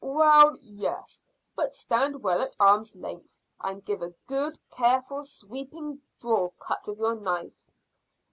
"Well, 0.03 0.57
yes; 0.63 1.21
but 1.55 1.75
stand 1.75 2.23
well 2.23 2.41
at 2.41 2.55
arm's 2.59 2.95
length, 2.95 3.37
and 3.59 3.85
give 3.85 4.01
a 4.01 4.15
good, 4.25 4.57
careful, 4.71 5.23
sweeping 5.23 6.01
draw 6.19 6.49
cut 6.57 6.87
with 6.87 6.97
your 6.97 7.13
knife." 7.13 7.67